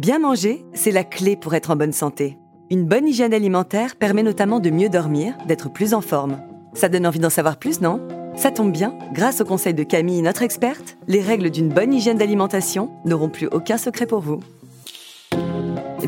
Bien 0.00 0.18
manger, 0.18 0.64
c'est 0.72 0.92
la 0.92 1.04
clé 1.04 1.36
pour 1.36 1.52
être 1.52 1.70
en 1.70 1.76
bonne 1.76 1.92
santé. 1.92 2.38
Une 2.70 2.86
bonne 2.86 3.06
hygiène 3.06 3.34
alimentaire 3.34 3.96
permet 3.96 4.22
notamment 4.22 4.58
de 4.58 4.70
mieux 4.70 4.88
dormir, 4.88 5.34
d'être 5.46 5.70
plus 5.70 5.92
en 5.92 6.00
forme. 6.00 6.40
Ça 6.72 6.88
donne 6.88 7.06
envie 7.06 7.18
d'en 7.18 7.28
savoir 7.28 7.58
plus, 7.58 7.82
non? 7.82 8.00
Ça 8.34 8.50
tombe 8.50 8.72
bien, 8.72 8.96
grâce 9.12 9.42
au 9.42 9.44
conseil 9.44 9.74
de 9.74 9.82
Camille, 9.82 10.22
notre 10.22 10.40
experte, 10.40 10.96
les 11.06 11.20
règles 11.20 11.50
d'une 11.50 11.68
bonne 11.68 11.92
hygiène 11.92 12.16
d'alimentation 12.16 12.90
n'auront 13.04 13.28
plus 13.28 13.46
aucun 13.48 13.76
secret 13.76 14.06
pour 14.06 14.20
vous. 14.20 14.40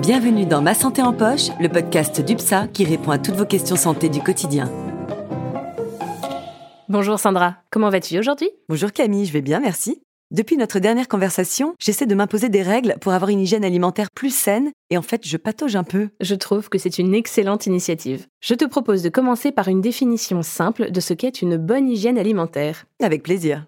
Bienvenue 0.01 0.47
dans 0.47 0.63
Ma 0.63 0.73
Santé 0.73 1.03
en 1.03 1.13
Poche, 1.13 1.51
le 1.61 1.69
podcast 1.69 2.25
d'UPSA 2.25 2.69
qui 2.69 2.87
répond 2.87 3.11
à 3.11 3.19
toutes 3.19 3.37
vos 3.37 3.45
questions 3.45 3.77
santé 3.77 4.09
du 4.09 4.23
quotidien. 4.23 4.71
Bonjour 6.89 7.21
Sandra, 7.21 7.57
comment 7.69 7.91
vas-tu 7.91 8.19
aujourd'hui? 8.19 8.49
Bonjour 8.71 8.91
Camille, 8.91 9.27
je 9.27 9.35
vais 9.35 9.43
bien, 9.43 9.61
merci. 9.61 10.01
Depuis 10.33 10.57
notre 10.57 10.79
dernière 10.79 11.09
conversation, 11.09 11.75
j'essaie 11.79 12.07
de 12.07 12.15
m'imposer 12.15 12.49
des 12.49 12.63
règles 12.63 12.97
pour 13.03 13.13
avoir 13.13 13.29
une 13.29 13.41
hygiène 13.41 13.67
alimentaire 13.67 14.11
plus 14.11 14.35
saine 14.35 14.71
et 14.89 14.97
en 14.97 15.03
fait, 15.03 15.29
je 15.29 15.37
patauge 15.37 15.77
un 15.77 15.85
peu. 15.85 16.09
Je 16.21 16.35
trouve 16.35 16.71
que 16.71 16.79
c'est 16.79 16.97
une 16.97 17.15
excellente 17.15 17.67
initiative. 17.67 18.27
Je 18.41 18.55
te 18.55 18.65
propose 18.65 19.03
de 19.03 19.11
commencer 19.11 19.53
par 19.53 19.69
une 19.69 19.83
définition 19.83 20.41
simple 20.41 20.91
de 20.91 21.01
ce 21.01 21.13
qu'est 21.13 21.43
une 21.43 21.59
bonne 21.59 21.87
hygiène 21.87 22.17
alimentaire. 22.17 22.87
Avec 23.03 23.23
plaisir. 23.23 23.67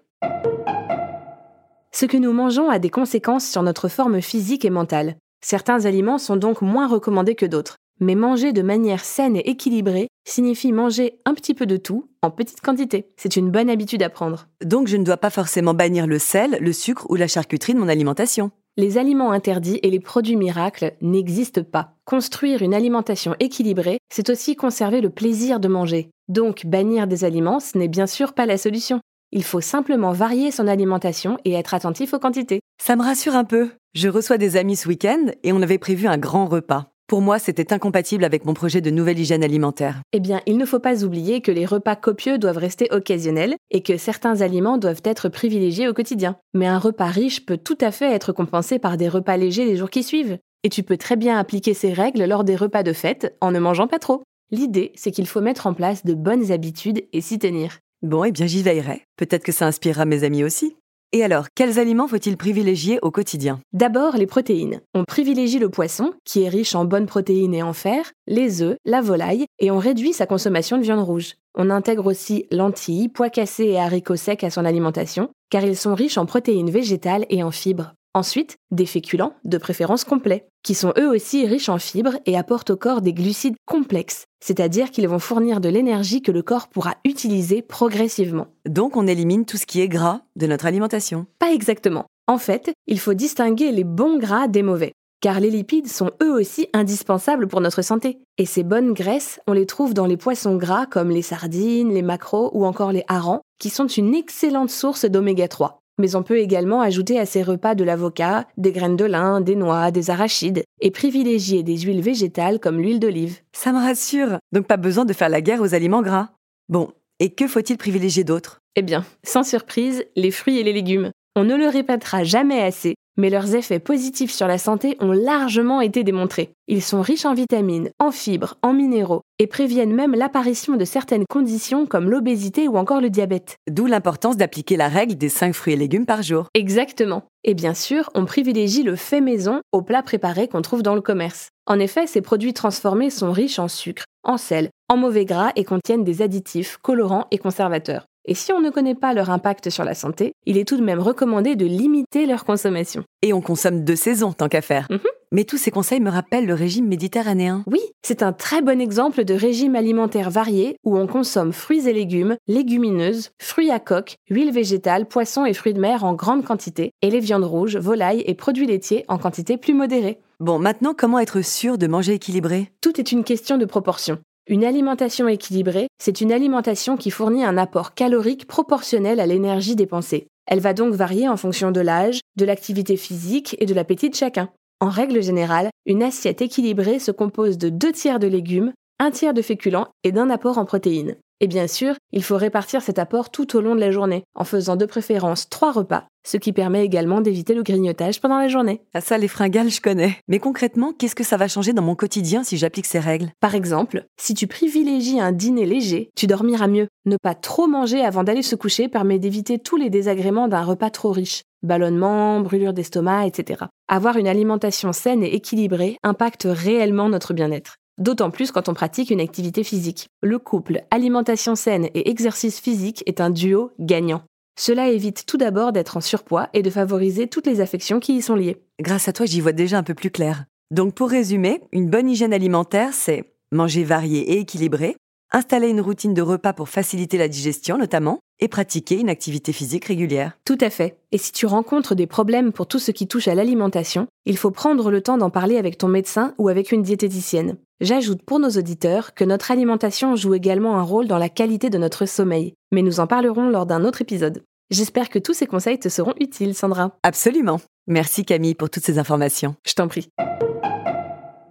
Ce 1.91 2.07
que 2.07 2.17
nous 2.17 2.33
mangeons 2.33 2.71
a 2.71 2.79
des 2.79 2.89
conséquences 2.89 3.47
sur 3.47 3.61
notre 3.61 3.87
forme 3.87 4.19
physique 4.19 4.65
et 4.65 4.71
mentale. 4.71 5.17
Certains 5.41 5.85
aliments 5.85 6.17
sont 6.17 6.35
donc 6.35 6.63
moins 6.63 6.87
recommandés 6.87 7.35
que 7.35 7.45
d'autres. 7.45 7.75
Mais 7.99 8.15
manger 8.15 8.51
de 8.51 8.61
manière 8.61 9.05
saine 9.05 9.37
et 9.37 9.49
équilibrée 9.49 10.07
signifie 10.27 10.71
manger 10.71 11.19
un 11.25 11.33
petit 11.33 11.53
peu 11.53 11.65
de 11.65 11.77
tout, 11.77 12.09
en 12.21 12.31
petite 12.31 12.61
quantité. 12.61 13.07
C'est 13.15 13.37
une 13.37 13.51
bonne 13.51 13.69
habitude 13.69 14.03
à 14.03 14.09
prendre. 14.09 14.47
Donc 14.63 14.87
je 14.87 14.97
ne 14.97 15.03
dois 15.03 15.17
pas 15.17 15.29
forcément 15.29 15.73
bannir 15.73 16.07
le 16.07 16.19
sel, 16.19 16.57
le 16.59 16.73
sucre 16.73 17.05
ou 17.09 17.15
la 17.15 17.27
charcuterie 17.27 17.73
de 17.73 17.79
mon 17.79 17.87
alimentation. 17.87 18.51
Les 18.77 18.97
aliments 18.97 19.31
interdits 19.31 19.79
et 19.83 19.89
les 19.89 20.01
produits 20.01 20.35
miracles 20.35 20.93
n'existent 20.99 21.63
pas. 21.63 21.93
Construire 22.03 22.61
une 22.61 22.73
alimentation 22.73 23.33
équilibrée, 23.39 23.99
c'est 24.13 24.29
aussi 24.29 24.57
conserver 24.57 24.99
le 24.99 25.09
plaisir 25.09 25.61
de 25.61 25.69
manger. 25.69 26.09
Donc 26.27 26.65
bannir 26.65 27.07
des 27.07 27.23
aliments, 27.23 27.61
ce 27.61 27.77
n'est 27.77 27.87
bien 27.87 28.07
sûr 28.07 28.33
pas 28.33 28.45
la 28.45 28.57
solution. 28.57 28.99
Il 29.31 29.43
faut 29.43 29.61
simplement 29.61 30.11
varier 30.11 30.51
son 30.51 30.67
alimentation 30.67 31.37
et 31.45 31.53
être 31.53 31.73
attentif 31.73 32.13
aux 32.13 32.19
quantités. 32.19 32.59
Ça 32.81 32.97
me 32.97 33.03
rassure 33.03 33.35
un 33.35 33.45
peu. 33.45 33.69
Je 33.93 34.09
reçois 34.09 34.37
des 34.37 34.57
amis 34.57 34.75
ce 34.75 34.89
week-end 34.89 35.27
et 35.43 35.53
on 35.53 35.61
avait 35.61 35.77
prévu 35.77 36.07
un 36.07 36.17
grand 36.17 36.45
repas. 36.45 36.91
Pour 37.07 37.21
moi, 37.21 37.37
c'était 37.37 37.71
incompatible 37.71 38.23
avec 38.23 38.45
mon 38.45 38.55
projet 38.55 38.81
de 38.81 38.89
nouvelle 38.89 39.19
hygiène 39.19 39.43
alimentaire. 39.43 40.01
Eh 40.11 40.19
bien, 40.19 40.41
il 40.47 40.57
ne 40.57 40.65
faut 40.65 40.79
pas 40.79 41.03
oublier 41.03 41.39
que 41.41 41.51
les 41.51 41.67
repas 41.67 41.95
copieux 41.95 42.39
doivent 42.39 42.57
rester 42.57 42.87
occasionnels 42.89 43.55
et 43.69 43.83
que 43.83 43.97
certains 43.97 44.41
aliments 44.41 44.79
doivent 44.79 45.03
être 45.03 45.29
privilégiés 45.29 45.87
au 45.87 45.93
quotidien. 45.93 46.37
Mais 46.55 46.65
un 46.65 46.79
repas 46.79 47.05
riche 47.05 47.45
peut 47.45 47.59
tout 47.59 47.77
à 47.79 47.91
fait 47.91 48.11
être 48.11 48.33
compensé 48.33 48.79
par 48.79 48.97
des 48.97 49.07
repas 49.07 49.37
légers 49.37 49.65
les 49.65 49.75
jours 49.75 49.91
qui 49.91 50.01
suivent. 50.01 50.39
Et 50.63 50.69
tu 50.69 50.81
peux 50.81 50.97
très 50.97 51.15
bien 51.15 51.37
appliquer 51.37 51.75
ces 51.75 51.93
règles 51.93 52.25
lors 52.25 52.43
des 52.43 52.55
repas 52.55 52.81
de 52.81 52.93
fête 52.93 53.37
en 53.39 53.51
ne 53.51 53.59
mangeant 53.59 53.87
pas 53.87 53.99
trop. 53.99 54.23
L'idée, 54.49 54.91
c'est 54.95 55.11
qu'il 55.11 55.27
faut 55.27 55.41
mettre 55.41 55.67
en 55.67 55.75
place 55.75 56.05
de 56.05 56.15
bonnes 56.15 56.51
habitudes 56.51 57.05
et 57.13 57.21
s'y 57.21 57.37
tenir. 57.37 57.77
Bon, 58.01 58.23
eh 58.23 58.31
bien 58.31 58.47
j'y 58.47 58.63
veillerai. 58.63 59.03
Peut-être 59.15 59.43
que 59.43 59.51
ça 59.51 59.67
inspirera 59.67 60.05
mes 60.05 60.23
amis 60.23 60.43
aussi. 60.43 60.75
Et 61.15 61.23
alors, 61.23 61.45
quels 61.55 61.79
aliments 61.79 62.09
faut-il 62.09 62.35
privilégier 62.35 62.99
au 63.01 63.09
quotidien? 63.09 63.61
D'abord, 63.71 64.17
les 64.17 64.25
protéines. 64.25 64.81
On 64.93 65.05
privilégie 65.05 65.59
le 65.59 65.69
poisson, 65.69 66.11
qui 66.25 66.43
est 66.43 66.49
riche 66.49 66.75
en 66.75 66.83
bonnes 66.83 67.05
protéines 67.05 67.53
et 67.53 67.63
en 67.63 67.71
fer, 67.71 68.11
les 68.27 68.61
œufs, 68.61 68.75
la 68.83 68.99
volaille, 68.99 69.45
et 69.59 69.71
on 69.71 69.79
réduit 69.79 70.11
sa 70.11 70.25
consommation 70.25 70.77
de 70.77 70.83
viande 70.83 70.99
rouge. 70.99 71.35
On 71.57 71.69
intègre 71.69 72.07
aussi 72.07 72.47
lentilles, 72.51 73.07
pois 73.07 73.29
cassés 73.29 73.63
et 73.63 73.79
haricots 73.79 74.17
secs 74.17 74.43
à 74.43 74.49
son 74.49 74.65
alimentation, 74.65 75.29
car 75.49 75.63
ils 75.63 75.77
sont 75.77 75.95
riches 75.95 76.17
en 76.17 76.25
protéines 76.25 76.69
végétales 76.69 77.25
et 77.29 77.43
en 77.43 77.51
fibres. 77.51 77.93
Ensuite, 78.15 78.55
des 78.71 78.85
féculents, 78.85 79.33
de 79.43 79.57
préférence 79.57 80.05
complets, 80.05 80.47
qui 80.63 80.73
sont 80.73 80.93
eux 80.97 81.09
aussi 81.09 81.45
riches 81.45 81.67
en 81.67 81.77
fibres 81.77 82.17
et 82.25 82.37
apportent 82.37 82.69
au 82.69 82.77
corps 82.77 83.01
des 83.01 83.11
glucides 83.11 83.57
complexes, 83.65 84.23
c'est-à-dire 84.41 84.89
qu'ils 84.89 85.09
vont 85.09 85.19
fournir 85.19 85.59
de 85.59 85.67
l'énergie 85.67 86.21
que 86.21 86.31
le 86.31 86.41
corps 86.41 86.69
pourra 86.69 86.95
utiliser 87.03 87.61
progressivement. 87.61 88.47
Donc 88.65 88.95
on 88.95 89.05
élimine 89.05 89.43
tout 89.43 89.57
ce 89.57 89.65
qui 89.65 89.81
est 89.81 89.89
gras 89.89 90.21
de 90.37 90.47
notre 90.47 90.65
alimentation 90.65 91.25
Pas 91.39 91.51
exactement. 91.51 92.05
En 92.25 92.37
fait, 92.37 92.71
il 92.87 93.01
faut 93.01 93.13
distinguer 93.13 93.73
les 93.73 93.83
bons 93.83 94.17
gras 94.17 94.47
des 94.47 94.63
mauvais, 94.63 94.93
car 95.19 95.41
les 95.41 95.51
lipides 95.51 95.89
sont 95.89 96.11
eux 96.23 96.31
aussi 96.31 96.69
indispensables 96.71 97.49
pour 97.49 97.59
notre 97.59 97.81
santé. 97.81 98.19
Et 98.37 98.45
ces 98.45 98.63
bonnes 98.63 98.93
graisses, 98.93 99.41
on 99.45 99.51
les 99.51 99.65
trouve 99.65 99.93
dans 99.93 100.05
les 100.05 100.15
poissons 100.15 100.55
gras 100.55 100.85
comme 100.85 101.09
les 101.09 101.21
sardines, 101.21 101.93
les 101.93 102.01
maquereaux 102.01 102.49
ou 102.53 102.65
encore 102.65 102.93
les 102.93 103.03
harengs, 103.09 103.41
qui 103.59 103.69
sont 103.69 103.87
une 103.87 104.15
excellente 104.15 104.69
source 104.69 105.03
d'oméga 105.03 105.49
3. 105.49 105.81
Mais 105.97 106.15
on 106.15 106.23
peut 106.23 106.39
également 106.39 106.81
ajouter 106.81 107.19
à 107.19 107.25
ces 107.25 107.41
repas 107.41 107.75
de 107.75 107.83
l'avocat, 107.83 108.47
des 108.57 108.71
graines 108.71 108.97
de 108.97 109.05
lin, 109.05 109.41
des 109.41 109.55
noix, 109.55 109.91
des 109.91 110.09
arachides, 110.09 110.63
et 110.81 110.91
privilégier 110.91 111.63
des 111.63 111.77
huiles 111.77 112.01
végétales 112.01 112.59
comme 112.59 112.79
l'huile 112.79 112.99
d'olive. 112.99 113.39
Ça 113.53 113.71
me 113.71 113.79
rassure. 113.79 114.37
Donc 114.51 114.67
pas 114.67 114.77
besoin 114.77 115.05
de 115.05 115.13
faire 115.13 115.29
la 115.29 115.41
guerre 115.41 115.61
aux 115.61 115.73
aliments 115.73 116.01
gras. 116.01 116.29
Bon, 116.67 116.91
et 117.19 117.29
que 117.29 117.47
faut-il 117.47 117.77
privilégier 117.77 118.23
d'autre 118.23 118.59
Eh 118.75 118.81
bien, 118.81 119.05
sans 119.23 119.43
surprise, 119.43 120.05
les 120.15 120.31
fruits 120.31 120.59
et 120.59 120.63
les 120.63 120.73
légumes. 120.73 121.11
On 121.37 121.43
ne 121.43 121.55
le 121.55 121.67
répétera 121.67 122.23
jamais 122.23 122.61
assez, 122.61 122.95
mais 123.17 123.29
leurs 123.29 123.55
effets 123.55 123.79
positifs 123.79 124.31
sur 124.31 124.47
la 124.47 124.57
santé 124.57 124.97
ont 124.99 125.11
largement 125.11 125.81
été 125.81 126.03
démontrés. 126.03 126.51
Ils 126.67 126.81
sont 126.81 127.01
riches 127.01 127.25
en 127.25 127.33
vitamines, 127.33 127.89
en 127.99 128.11
fibres, 128.11 128.55
en 128.61 128.73
minéraux, 128.73 129.21
et 129.39 129.47
préviennent 129.47 129.93
même 129.93 130.15
l'apparition 130.15 130.75
de 130.75 130.85
certaines 130.85 131.25
conditions 131.29 131.85
comme 131.85 132.09
l'obésité 132.09 132.67
ou 132.67 132.77
encore 132.77 133.01
le 133.01 133.09
diabète. 133.09 133.57
D'où 133.69 133.85
l'importance 133.85 134.37
d'appliquer 134.37 134.77
la 134.77 134.87
règle 134.87 135.15
des 135.15 135.29
5 135.29 135.53
fruits 135.53 135.73
et 135.73 135.77
légumes 135.77 136.05
par 136.05 136.23
jour. 136.23 136.47
Exactement. 136.53 137.23
Et 137.43 137.53
bien 137.53 137.73
sûr, 137.73 138.09
on 138.15 138.25
privilégie 138.25 138.83
le 138.83 138.95
fait 138.95 139.21
maison 139.21 139.61
aux 139.71 139.81
plats 139.81 140.03
préparés 140.03 140.47
qu'on 140.47 140.61
trouve 140.61 140.83
dans 140.83 140.95
le 140.95 141.01
commerce. 141.01 141.49
En 141.67 141.79
effet, 141.79 142.07
ces 142.07 142.21
produits 142.21 142.53
transformés 142.53 143.09
sont 143.09 143.31
riches 143.31 143.59
en 143.59 143.67
sucre, 143.67 144.05
en 144.23 144.37
sel, 144.37 144.69
en 144.89 144.97
mauvais 144.97 145.25
gras 145.25 145.51
et 145.55 145.63
contiennent 145.63 146.03
des 146.03 146.21
additifs, 146.21 146.77
colorants 146.81 147.27
et 147.31 147.37
conservateurs. 147.37 148.05
Et 148.27 148.33
si 148.35 148.51
on 148.51 148.59
ne 148.59 148.69
connaît 148.69 148.95
pas 148.95 149.13
leur 149.13 149.29
impact 149.29 149.69
sur 149.69 149.83
la 149.83 149.93
santé, 149.93 150.33
il 150.45 150.57
est 150.57 150.67
tout 150.67 150.77
de 150.77 150.83
même 150.83 150.99
recommandé 150.99 151.55
de 151.55 151.65
limiter 151.65 152.25
leur 152.25 152.43
consommation. 152.43 153.03
Et 153.21 153.33
on 153.33 153.41
consomme 153.41 153.83
de 153.83 153.95
saison 153.95 154.33
tant 154.33 154.49
qu'à 154.49 154.61
faire. 154.61 154.87
Mhm. 154.89 154.99
Mais 155.31 155.43
tous 155.43 155.57
ces 155.57 155.71
conseils 155.71 155.99
me 155.99 156.09
rappellent 156.09 156.45
le 156.45 156.53
régime 156.53 156.87
méditerranéen. 156.87 157.63
Oui, 157.67 157.81
c'est 158.03 158.23
un 158.23 158.31
très 158.31 158.61
bon 158.61 158.79
exemple 158.79 159.25
de 159.25 159.33
régime 159.33 159.75
alimentaire 159.75 160.29
varié 160.29 160.77
où 160.83 160.97
on 160.97 161.07
consomme 161.07 161.51
fruits 161.51 161.87
et 161.87 161.93
légumes, 161.93 162.37
légumineuses, 162.47 163.31
fruits 163.39 163.71
à 163.71 163.79
coque, 163.79 164.15
huile 164.29 164.51
végétale, 164.51 165.07
poissons 165.07 165.45
et 165.45 165.53
fruits 165.53 165.73
de 165.73 165.81
mer 165.81 166.03
en 166.03 166.13
grande 166.13 166.45
quantité, 166.45 166.91
et 167.01 167.09
les 167.09 167.19
viandes 167.19 167.43
rouges, 167.43 167.77
volailles 167.77 168.23
et 168.25 168.33
produits 168.33 168.67
laitiers 168.67 169.03
en 169.07 169.17
quantité 169.17 169.57
plus 169.57 169.73
modérée. 169.73 170.19
Bon, 170.39 170.59
maintenant, 170.59 170.93
comment 170.97 171.19
être 171.19 171.41
sûr 171.41 171.77
de 171.77 171.87
manger 171.87 172.13
équilibré? 172.13 172.71
Tout 172.81 172.99
est 172.99 173.11
une 173.11 173.23
question 173.23 173.57
de 173.57 173.65
proportion. 173.65 174.19
Une 174.47 174.63
alimentation 174.63 175.27
équilibrée, 175.27 175.87
c'est 175.97 176.21
une 176.21 176.31
alimentation 176.31 176.97
qui 176.97 177.09
fournit 177.09 177.43
un 177.43 177.57
apport 177.57 177.95
calorique 177.95 178.45
proportionnel 178.45 179.19
à 179.19 179.25
l'énergie 179.25 179.75
dépensée. 179.75 180.27
Elle 180.45 180.59
va 180.59 180.75
donc 180.75 180.93
varier 180.93 181.27
en 181.27 181.35
fonction 181.35 181.71
de 181.71 181.81
l'âge, 181.81 182.19
de 182.35 182.45
l'activité 182.45 182.95
physique 182.95 183.55
et 183.59 183.65
de 183.65 183.73
l'appétit 183.73 184.11
de 184.11 184.15
chacun. 184.15 184.49
En 184.79 184.89
règle 184.89 185.23
générale, 185.23 185.71
une 185.87 186.03
assiette 186.03 186.43
équilibrée 186.43 186.99
se 186.99 187.09
compose 187.09 187.57
de 187.57 187.69
deux 187.69 187.91
tiers 187.91 188.19
de 188.19 188.27
légumes, 188.27 188.71
un 188.99 189.09
tiers 189.09 189.33
de 189.33 189.41
féculents 189.41 189.87
et 190.03 190.11
d'un 190.11 190.29
apport 190.29 190.59
en 190.59 190.65
protéines. 190.65 191.15
Et 191.39 191.47
bien 191.47 191.65
sûr, 191.65 191.95
il 192.11 192.23
faut 192.23 192.37
répartir 192.37 192.83
cet 192.83 192.99
apport 192.99 193.31
tout 193.31 193.57
au 193.57 193.61
long 193.61 193.73
de 193.73 193.79
la 193.79 193.89
journée, 193.89 194.25
en 194.35 194.43
faisant 194.43 194.75
de 194.75 194.85
préférence 194.85 195.49
trois 195.49 195.71
repas, 195.71 196.05
ce 196.25 196.37
qui 196.37 196.51
permet 196.51 196.83
également 196.83 197.21
d'éviter 197.21 197.53
le 197.53 197.63
grignotage 197.63 198.19
pendant 198.19 198.39
la 198.39 198.47
journée. 198.47 198.81
Ah 198.93 199.01
ça, 199.01 199.17
les 199.17 199.27
fringales, 199.27 199.69
je 199.69 199.79
connais. 199.79 200.17
Mais 200.27 200.39
concrètement, 200.39 200.91
qu'est-ce 200.91 201.15
que 201.15 201.23
ça 201.23 201.37
va 201.37 201.47
changer 201.47 201.71
dans 201.71 201.81
mon 201.81 201.95
quotidien 201.95 202.43
si 202.43 202.57
j'applique 202.57 202.87
ces 202.87 202.99
règles? 202.99 203.31
Par 203.39 203.55
exemple, 203.55 204.05
si 204.17 204.33
tu 204.33 204.47
privilégies 204.47 205.19
un 205.19 205.31
dîner 205.31 205.65
léger, 205.65 206.09
tu 206.15 206.27
dormiras 206.27 206.67
mieux. 206.67 206.87
Ne 207.05 207.17
pas 207.21 207.35
trop 207.35 207.67
manger 207.67 208.01
avant 208.01 208.23
d'aller 208.23 208.41
se 208.41 208.55
coucher 208.55 208.89
permet 208.89 209.19
d'éviter 209.19 209.59
tous 209.59 209.77
les 209.77 209.89
désagréments 209.89 210.47
d'un 210.47 210.63
repas 210.63 210.89
trop 210.89 211.11
riche. 211.11 211.43
Ballonnement, 211.63 212.41
brûlure 212.41 212.73
d'estomac, 212.73 213.27
etc. 213.27 213.65
Avoir 213.87 214.17
une 214.17 214.27
alimentation 214.27 214.93
saine 214.93 215.23
et 215.23 215.35
équilibrée 215.35 215.97
impacte 216.03 216.47
réellement 216.49 217.09
notre 217.09 217.33
bien-être. 217.33 217.77
D'autant 217.97 218.29
plus 218.29 218.51
quand 218.51 218.67
on 218.67 218.73
pratique 218.73 219.09
une 219.09 219.21
activité 219.21 219.63
physique. 219.63 220.09
Le 220.21 220.37
couple 220.37 220.81
alimentation 220.91 221.55
saine 221.55 221.85
et 221.93 222.09
exercice 222.09 222.59
physique 222.59 223.03
est 223.05 223.21
un 223.21 223.29
duo 223.29 223.71
gagnant. 223.79 224.23
Cela 224.57 224.89
évite 224.89 225.25
tout 225.25 225.37
d'abord 225.37 225.71
d'être 225.71 225.97
en 225.97 226.01
surpoids 226.01 226.49
et 226.53 226.61
de 226.61 226.69
favoriser 226.69 227.27
toutes 227.27 227.47
les 227.47 227.61
affections 227.61 227.99
qui 227.99 228.15
y 228.15 228.21
sont 228.21 228.35
liées. 228.35 228.63
Grâce 228.81 229.07
à 229.07 229.13
toi, 229.13 229.25
j'y 229.25 229.41
vois 229.41 229.51
déjà 229.51 229.77
un 229.77 229.83
peu 229.83 229.93
plus 229.93 230.11
clair. 230.11 230.45
Donc 230.71 230.93
pour 230.95 231.09
résumer, 231.09 231.61
une 231.71 231.89
bonne 231.89 232.09
hygiène 232.09 232.33
alimentaire, 232.33 232.93
c'est 232.93 233.33
manger 233.51 233.83
varié 233.83 234.33
et 234.33 234.39
équilibré, 234.39 234.95
installer 235.31 235.67
une 235.67 235.81
routine 235.81 236.13
de 236.13 236.21
repas 236.21 236.53
pour 236.53 236.69
faciliter 236.69 237.17
la 237.17 237.27
digestion 237.27 237.77
notamment, 237.77 238.19
et 238.39 238.47
pratiquer 238.47 238.99
une 238.99 239.09
activité 239.09 239.53
physique 239.53 239.85
régulière. 239.85 240.37
Tout 240.45 240.57
à 240.59 240.69
fait. 240.69 240.97
Et 241.11 241.17
si 241.17 241.31
tu 241.31 241.45
rencontres 241.45 241.95
des 241.95 242.07
problèmes 242.07 242.51
pour 242.51 242.67
tout 242.67 242.79
ce 242.79 242.91
qui 242.91 243.07
touche 243.07 243.27
à 243.27 243.35
l'alimentation, 243.35 244.07
il 244.25 244.37
faut 244.37 244.51
prendre 244.51 244.91
le 244.91 245.01
temps 245.01 245.17
d'en 245.17 245.29
parler 245.29 245.57
avec 245.57 245.77
ton 245.77 245.87
médecin 245.87 246.33
ou 246.37 246.49
avec 246.49 246.71
une 246.71 246.81
diététicienne. 246.81 247.57
J'ajoute 247.81 248.21
pour 248.23 248.39
nos 248.39 248.51
auditeurs 248.51 249.13
que 249.13 249.25
notre 249.25 249.51
alimentation 249.51 250.15
joue 250.15 250.33
également 250.33 250.77
un 250.77 250.81
rôle 250.81 251.07
dans 251.07 251.17
la 251.17 251.27
qualité 251.27 251.69
de 251.69 251.77
notre 251.77 252.05
sommeil, 252.05 252.53
mais 252.71 252.81
nous 252.81 253.01
en 253.01 253.07
parlerons 253.07 253.49
lors 253.49 253.65
d'un 253.65 253.83
autre 253.83 254.01
épisode. 254.01 254.43
J'espère 254.69 255.09
que 255.09 255.19
tous 255.19 255.33
ces 255.33 255.45
conseils 255.45 255.77
te 255.77 255.89
seront 255.89 256.13
utiles, 256.21 256.55
Sandra. 256.55 256.95
Absolument. 257.03 257.59
Merci 257.87 258.23
Camille 258.23 258.55
pour 258.55 258.69
toutes 258.69 258.85
ces 258.85 258.97
informations. 258.97 259.55
Je 259.65 259.73
t'en 259.73 259.89
prie. 259.89 260.07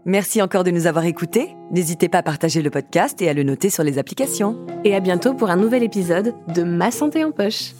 Merci 0.06 0.40
encore 0.40 0.64
de 0.64 0.70
nous 0.70 0.86
avoir 0.86 1.04
écoutés. 1.04 1.54
N'hésitez 1.70 2.08
pas 2.08 2.18
à 2.18 2.22
partager 2.22 2.62
le 2.62 2.70
podcast 2.70 3.20
et 3.20 3.28
à 3.28 3.34
le 3.34 3.42
noter 3.42 3.68
sur 3.68 3.84
les 3.84 3.98
applications. 3.98 4.66
Et 4.84 4.94
à 4.94 5.00
bientôt 5.00 5.34
pour 5.34 5.50
un 5.50 5.56
nouvel 5.56 5.82
épisode 5.82 6.34
de 6.54 6.62
Ma 6.62 6.90
santé 6.90 7.22
en 7.22 7.32
poche. 7.32 7.72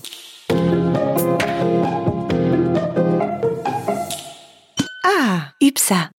Ah, 5.03 5.49
UPSA 5.63 6.11